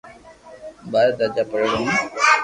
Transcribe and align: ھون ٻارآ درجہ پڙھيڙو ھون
ھون 0.81 0.89
ٻارآ 0.91 1.15
درجہ 1.19 1.43
پڙھيڙو 1.49 1.77
ھون 1.81 1.87